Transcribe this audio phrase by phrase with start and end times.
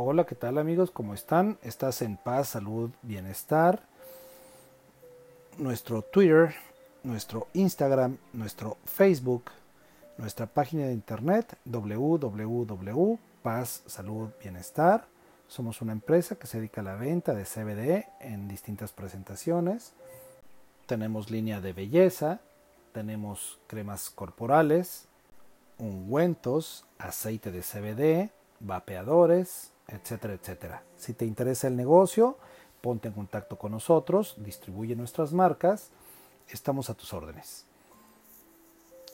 [0.00, 0.92] Hola, ¿qué tal amigos?
[0.92, 1.58] ¿Cómo están?
[1.60, 3.82] ¿Estás en paz, salud, bienestar?
[5.56, 6.54] Nuestro Twitter,
[7.02, 9.50] nuestro Instagram, nuestro Facebook,
[10.16, 12.22] nuestra página de internet www.paz,
[13.86, 15.04] salud, bienestar.
[15.48, 19.94] Somos una empresa que se dedica a la venta de CBD en distintas presentaciones.
[20.86, 22.38] Tenemos línea de belleza,
[22.92, 25.08] tenemos cremas corporales,
[25.76, 28.30] ungüentos, aceite de CBD,
[28.60, 30.82] vapeadores, etcétera, etcétera.
[30.96, 32.36] Si te interesa el negocio,
[32.80, 35.90] ponte en contacto con nosotros, distribuye nuestras marcas,
[36.48, 37.64] estamos a tus órdenes.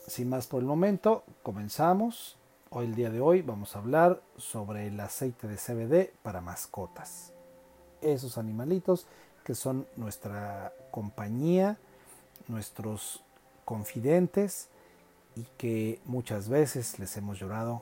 [0.07, 2.37] Sin más por el momento, comenzamos.
[2.69, 7.31] Hoy, el día de hoy, vamos a hablar sobre el aceite de CBD para mascotas.
[8.01, 9.07] Esos animalitos
[9.43, 11.77] que son nuestra compañía,
[12.47, 13.23] nuestros
[13.63, 14.69] confidentes
[15.35, 17.81] y que muchas veces les hemos llorado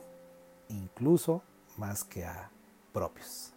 [0.68, 1.42] incluso
[1.78, 2.50] más que a
[2.92, 3.52] propios.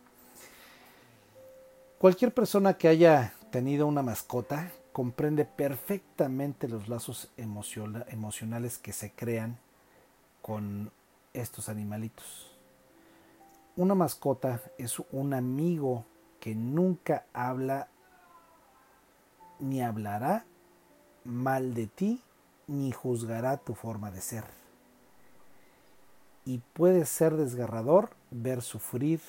[1.98, 9.58] Cualquier persona que haya tenido una mascota comprende perfectamente los lazos emocionales que se crean
[10.42, 10.92] con
[11.34, 12.56] estos animalitos.
[13.76, 16.06] Una mascota es un amigo
[16.40, 17.90] que nunca habla
[19.60, 20.46] ni hablará
[21.24, 22.22] mal de ti
[22.68, 24.67] ni juzgará tu forma de ser.
[26.48, 29.20] Y puede ser desgarrador ver sufrir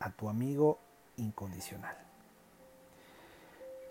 [0.00, 0.80] a tu amigo
[1.16, 1.96] incondicional.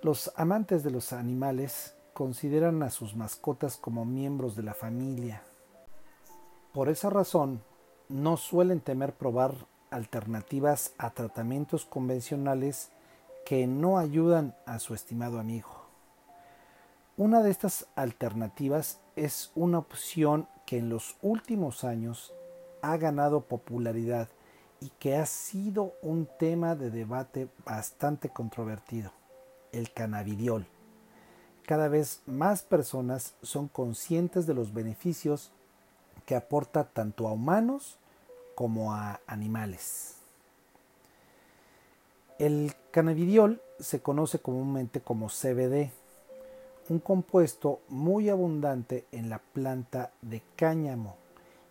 [0.02, 5.42] Los amantes de los animales consideran a sus mascotas como miembros de la familia.
[6.74, 7.64] Por esa razón,
[8.10, 9.56] no suelen temer probar
[9.90, 12.90] alternativas a tratamientos convencionales
[13.46, 15.86] que no ayudan a su estimado amigo.
[17.16, 22.34] Una de estas alternativas es una opción que en los últimos años
[22.92, 24.30] ha ganado popularidad
[24.80, 29.12] y que ha sido un tema de debate bastante controvertido,
[29.72, 30.68] el cannabidiol.
[31.66, 35.52] Cada vez más personas son conscientes de los beneficios
[36.26, 37.98] que aporta tanto a humanos
[38.54, 40.18] como a animales.
[42.38, 45.90] El cannabidiol se conoce comúnmente como CBD,
[46.90, 51.25] un compuesto muy abundante en la planta de cáñamo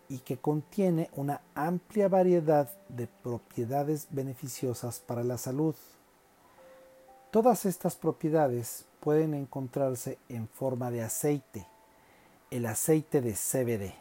[0.09, 5.75] y que contiene una amplia variedad de propiedades beneficiosas para la salud.
[7.31, 11.67] Todas estas propiedades pueden encontrarse en forma de aceite,
[12.51, 13.95] el aceite de CBD,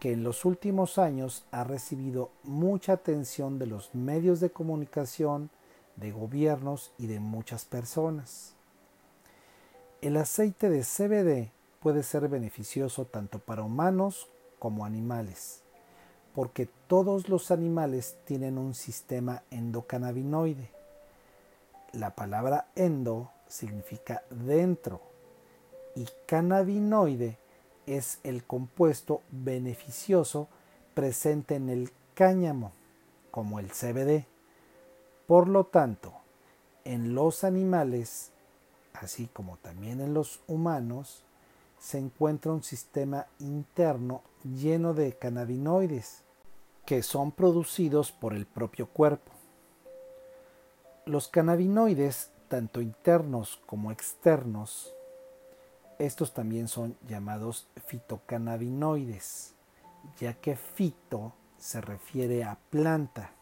[0.00, 5.50] que en los últimos años ha recibido mucha atención de los medios de comunicación,
[5.96, 8.54] de gobiernos y de muchas personas.
[10.00, 14.28] El aceite de CBD puede ser beneficioso tanto para humanos
[14.60, 15.62] como animales,
[16.32, 20.70] porque todos los animales tienen un sistema endocannabinoide.
[21.92, 25.00] La palabra endo significa dentro
[25.96, 27.38] y cannabinoide
[27.86, 30.46] es el compuesto beneficioso
[30.94, 32.72] presente en el cáñamo,
[33.32, 34.26] como el CBD.
[35.26, 36.12] Por lo tanto,
[36.84, 38.30] en los animales,
[38.94, 41.24] así como también en los humanos,
[41.80, 46.22] se encuentra un sistema interno lleno de cannabinoides
[46.86, 49.32] que son producidos por el propio cuerpo.
[51.06, 54.94] Los cannabinoides, tanto internos como externos,
[55.98, 59.54] estos también son llamados fitocannabinoides,
[60.18, 63.32] ya que fito se refiere a planta.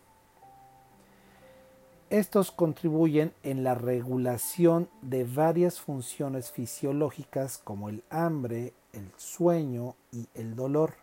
[2.11, 10.27] Estos contribuyen en la regulación de varias funciones fisiológicas como el hambre, el sueño y
[10.33, 10.95] el dolor.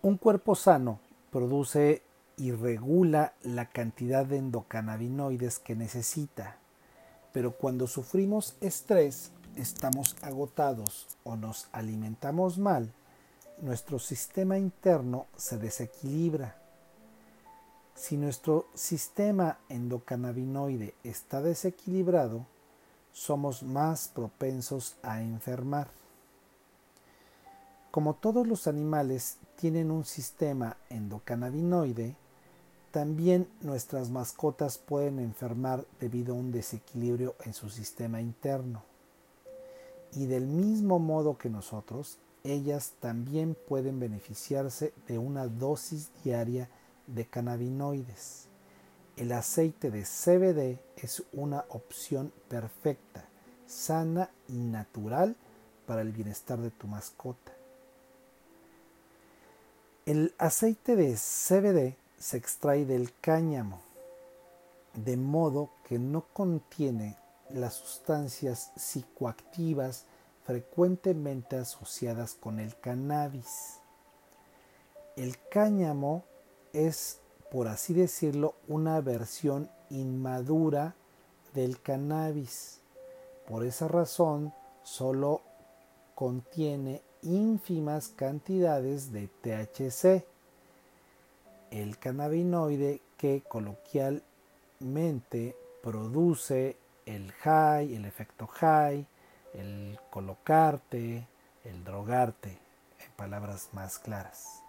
[0.00, 0.98] Un cuerpo sano
[1.30, 2.02] produce
[2.38, 6.56] y regula la cantidad de endocannabinoides que necesita,
[7.32, 12.90] pero cuando sufrimos estrés, estamos agotados o nos alimentamos mal,
[13.60, 16.61] nuestro sistema interno se desequilibra
[17.94, 22.46] si nuestro sistema endocannabinoide está desequilibrado,
[23.12, 25.88] somos más propensos a enfermar.
[27.90, 32.16] Como todos los animales tienen un sistema endocannabinoide,
[32.90, 38.82] también nuestras mascotas pueden enfermar debido a un desequilibrio en su sistema interno.
[40.14, 46.68] Y del mismo modo que nosotros, ellas también pueden beneficiarse de una dosis diaria
[47.06, 48.48] de cannabinoides.
[49.16, 53.24] El aceite de CBD es una opción perfecta,
[53.66, 55.36] sana y natural
[55.86, 57.52] para el bienestar de tu mascota.
[60.06, 63.80] El aceite de CBD se extrae del cáñamo,
[64.94, 67.16] de modo que no contiene
[67.50, 70.04] las sustancias psicoactivas
[70.44, 73.78] frecuentemente asociadas con el cannabis.
[75.16, 76.24] El cáñamo
[76.72, 77.20] es,
[77.50, 80.94] por así decirlo, una versión inmadura
[81.54, 82.80] del cannabis.
[83.46, 84.52] Por esa razón,
[84.82, 85.40] solo
[86.14, 90.26] contiene ínfimas cantidades de THC,
[91.70, 96.76] el cannabinoide que coloquialmente produce
[97.06, 99.06] el high, el efecto high,
[99.54, 101.26] el colocarte,
[101.64, 104.61] el drogarte, en palabras más claras.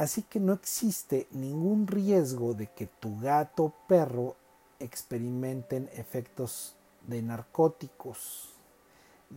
[0.00, 4.34] Así que no existe ningún riesgo de que tu gato o perro
[4.78, 6.74] experimenten efectos
[7.06, 8.54] de narcóticos,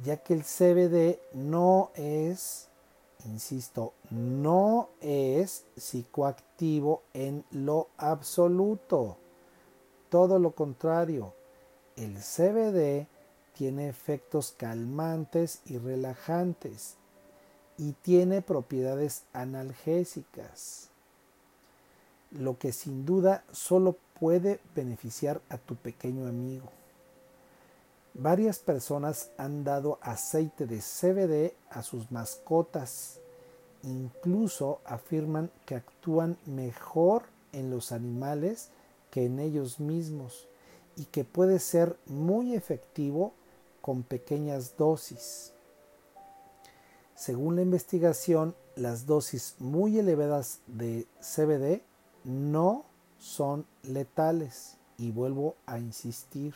[0.06, 2.69] ya que el CBD no es,
[3.25, 9.18] insisto, no es psicoactivo en lo absoluto.
[10.07, 11.33] Todo lo contrario,
[11.98, 13.10] el CBD
[13.51, 16.95] tiene efectos calmantes y relajantes
[17.78, 20.90] y tiene propiedades analgésicas,
[22.31, 26.70] lo que sin duda solo puede beneficiar a tu pequeño amigo.
[28.16, 33.20] Varias personas han dado aceite de CBD a sus mascotas.
[33.81, 37.24] Incluso afirman que actúan mejor
[37.54, 38.70] en los animales
[39.10, 40.48] que en ellos mismos
[40.96, 43.34] y que puede ser muy efectivo
[43.81, 45.53] con pequeñas dosis.
[47.25, 51.81] Según la investigación, las dosis muy elevadas de CBD
[52.25, 52.84] no
[53.18, 54.75] son letales.
[54.98, 56.54] Y vuelvo a insistir,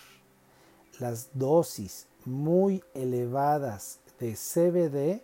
[1.00, 5.24] las dosis muy elevadas de CBD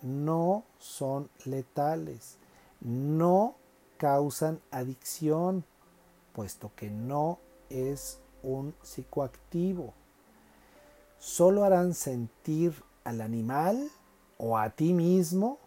[0.00, 2.38] no son letales,
[2.80, 3.56] no
[3.98, 5.66] causan adicción,
[6.32, 9.92] puesto que no es un psicoactivo.
[11.18, 12.72] Solo harán sentir
[13.04, 13.90] al animal
[14.38, 15.58] o a ti mismo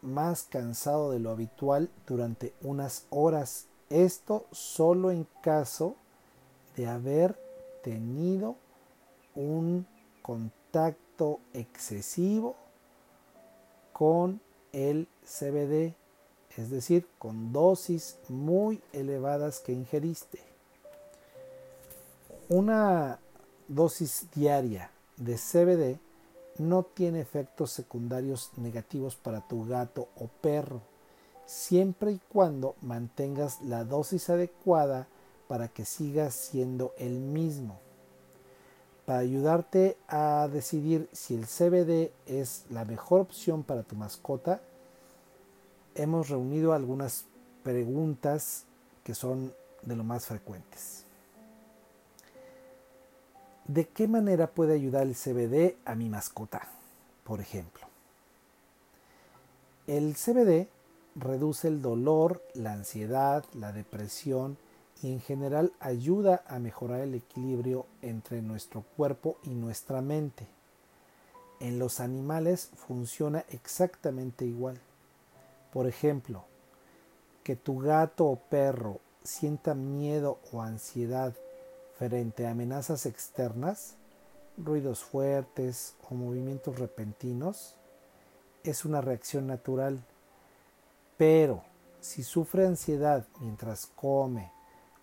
[0.00, 3.66] más cansado de lo habitual durante unas horas.
[3.88, 5.94] Esto solo en caso
[6.76, 7.38] de haber
[7.84, 8.56] tenido
[9.34, 9.86] un
[10.22, 12.56] contacto excesivo
[13.92, 14.40] con
[14.72, 15.94] el CBD,
[16.56, 20.40] es decir, con dosis muy elevadas que ingeriste.
[22.48, 23.20] Una
[23.68, 26.11] dosis diaria de CBD
[26.58, 30.82] no tiene efectos secundarios negativos para tu gato o perro,
[31.46, 35.08] siempre y cuando mantengas la dosis adecuada
[35.48, 37.78] para que sigas siendo el mismo.
[39.04, 44.62] Para ayudarte a decidir si el CBD es la mejor opción para tu mascota,
[45.94, 47.26] hemos reunido algunas
[47.62, 48.64] preguntas
[49.04, 49.52] que son
[49.82, 51.01] de lo más frecuentes.
[53.66, 56.68] ¿De qué manera puede ayudar el CBD a mi mascota?
[57.22, 57.86] Por ejemplo,
[59.86, 60.68] el CBD
[61.14, 64.58] reduce el dolor, la ansiedad, la depresión
[65.00, 70.48] y en general ayuda a mejorar el equilibrio entre nuestro cuerpo y nuestra mente.
[71.60, 74.80] En los animales funciona exactamente igual.
[75.72, 76.44] Por ejemplo,
[77.44, 81.34] que tu gato o perro sienta miedo o ansiedad
[82.08, 83.94] frente a amenazas externas,
[84.56, 87.76] ruidos fuertes o movimientos repentinos,
[88.64, 90.02] es una reacción natural.
[91.16, 91.62] Pero
[92.00, 94.50] si sufre ansiedad mientras come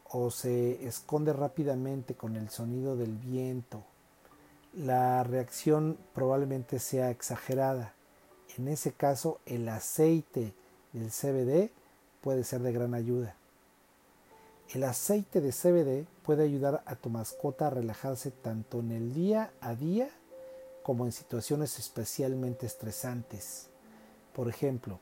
[0.10, 3.86] o se esconde rápidamente con el sonido del viento,
[4.74, 7.94] la reacción probablemente sea exagerada.
[8.58, 10.54] En ese caso, el aceite
[10.92, 11.72] del CBD
[12.20, 13.38] puede ser de gran ayuda.
[14.72, 19.52] El aceite de CBD puede ayudar a tu mascota a relajarse tanto en el día
[19.62, 20.12] a día
[20.84, 23.70] como en situaciones especialmente estresantes.
[24.32, 25.00] Por ejemplo,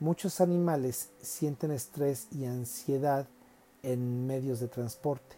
[0.00, 3.26] muchos animales sienten estrés y ansiedad
[3.82, 5.36] en medios de transporte.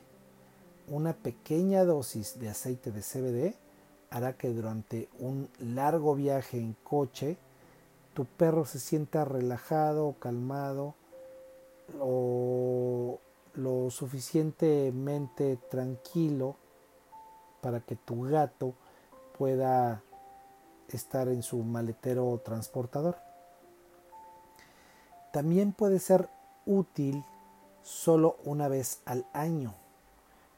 [0.87, 3.57] Una pequeña dosis de aceite de CBD
[4.11, 7.37] hará que durante un largo viaje en coche
[8.15, 10.95] tu perro se sienta relajado, calmado
[11.99, 13.19] o
[13.63, 16.57] lo suficientemente tranquilo
[17.61, 18.75] para que tu gato
[19.37, 20.03] pueda
[20.89, 23.17] estar en su maletero transportador.
[25.33, 26.29] También puede ser
[26.67, 27.25] útil
[27.83, 29.75] solo una vez al año,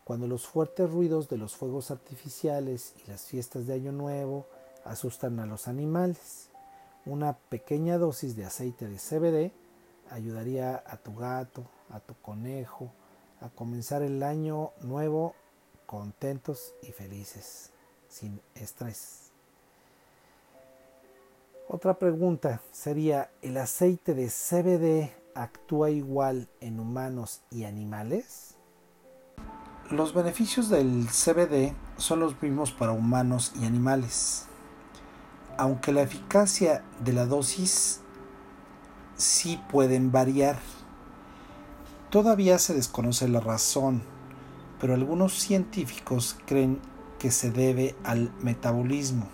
[0.05, 4.47] cuando los fuertes ruidos de los fuegos artificiales y las fiestas de Año Nuevo
[4.85, 6.49] asustan a los animales.
[7.05, 9.53] Una pequeña dosis de aceite de CBD
[10.11, 12.93] ayudaría a tu gato, a tu conejo,
[13.41, 15.35] a comenzar el año nuevo
[15.87, 17.71] contentos y felices,
[18.09, 19.33] sin estrés.
[21.69, 28.57] Otra pregunta sería, ¿el aceite de CBD actúa igual en humanos y animales?
[29.91, 34.47] Los beneficios del CBD son los mismos para humanos y animales,
[35.59, 38.01] aunque la eficacia de la dosis
[39.17, 40.59] sí pueden variar.
[42.13, 44.03] Todavía se desconoce la razón,
[44.79, 46.79] pero algunos científicos creen
[47.19, 49.29] que se debe al metabolismo.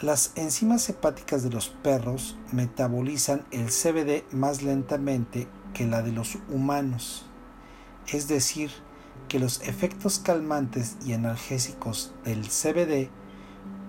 [0.00, 6.38] Las enzimas hepáticas de los perros metabolizan el CBD más lentamente que la de los
[6.48, 7.26] humanos,
[8.06, 8.70] es decir,
[9.28, 13.10] que los efectos calmantes y analgésicos del CBD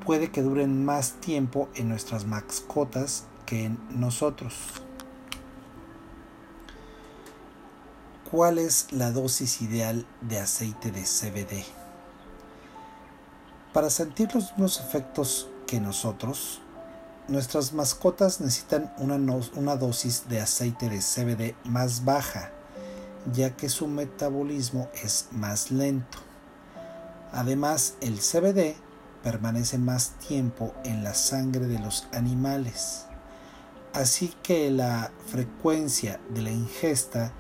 [0.05, 4.83] puede que duren más tiempo en nuestras mascotas que en nosotros.
[8.31, 11.65] ¿Cuál es la dosis ideal de aceite de CBD?
[13.73, 16.61] Para sentir los mismos efectos que nosotros,
[17.27, 22.51] nuestras mascotas necesitan una, dosis de aceite de CBD más baja,
[23.33, 26.19] ya que su metabolismo es más lento.
[27.31, 28.75] Además, el CBD
[29.23, 33.05] permanece más tiempo en la sangre de los animales,
[33.91, 37.33] así que la frecuencia de la ingesta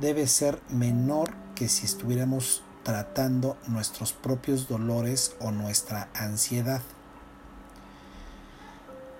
[0.00, 6.82] debe ser menor que si estuviéramos tratando nuestros propios dolores o nuestra ansiedad.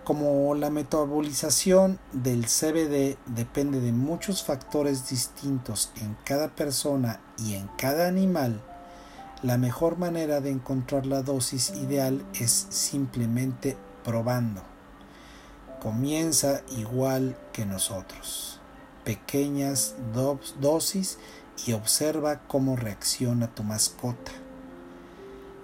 [0.05, 7.69] Como la metabolización del CBD depende de muchos factores distintos en cada persona y en
[7.79, 8.61] cada animal,
[9.43, 14.63] la mejor manera de encontrar la dosis ideal es simplemente probando.
[15.81, 18.61] Comienza igual que nosotros,
[19.05, 19.95] pequeñas
[20.61, 21.19] dosis
[21.67, 24.33] y observa cómo reacciona tu mascota.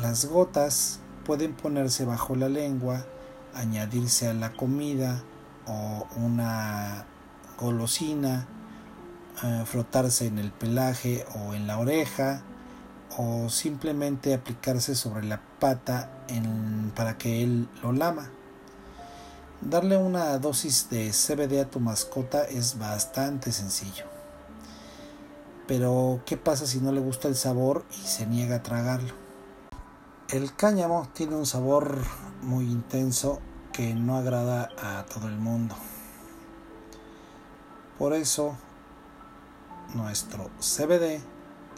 [0.00, 3.04] Las gotas pueden ponerse bajo la lengua,
[3.52, 5.24] añadirse a la comida,
[5.66, 7.04] o una
[7.58, 8.46] golosina,
[9.42, 12.42] eh, frotarse en el pelaje o en la oreja
[13.18, 16.10] o simplemente aplicarse sobre la pata
[16.94, 18.30] para que él lo lama.
[19.60, 24.15] Darle una dosis de CBD a tu mascota es bastante sencillo.
[25.66, 29.12] Pero, ¿qué pasa si no le gusta el sabor y se niega a tragarlo?
[30.28, 31.98] El cáñamo tiene un sabor
[32.42, 33.40] muy intenso
[33.72, 35.74] que no agrada a todo el mundo.
[37.98, 38.56] Por eso,
[39.94, 41.20] nuestro CBD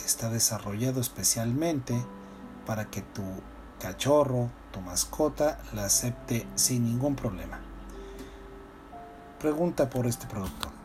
[0.05, 2.05] está desarrollado especialmente
[2.67, 3.23] para que tu
[3.81, 7.59] cachorro, tu mascota, la acepte sin ningún problema.
[9.41, 10.78] Pregunta por este producto.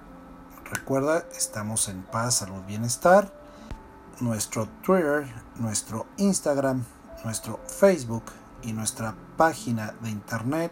[0.73, 3.31] Recuerda, estamos en paz, salud, bienestar
[4.19, 6.83] nuestro Twitter, nuestro Instagram,
[7.23, 8.23] nuestro Facebook
[8.63, 10.71] y nuestra página de internet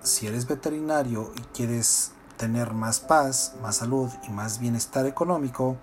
[0.02, 5.78] Si eres veterinario y quieres tener más paz, más salud y más bienestar económico,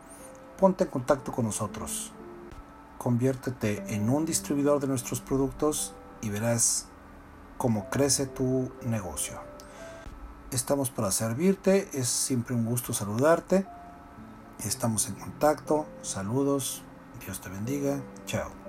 [0.59, 2.11] ponte en contacto con nosotros.
[2.99, 6.85] Conviértete en un distribuidor de nuestros productos y verás
[7.57, 9.39] cómo crece tu negocio.
[10.51, 13.65] Estamos para servirte, es siempre un gusto saludarte.
[14.65, 16.81] Estamos en contacto, saludos,
[17.23, 18.66] Dios te bendiga, chao.